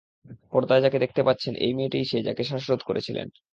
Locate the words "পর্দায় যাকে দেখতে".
0.51-1.21